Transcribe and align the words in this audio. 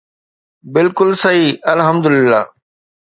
بلڪل 0.73 1.09
صحيح 1.23 1.49
الحمدلله 1.73 2.41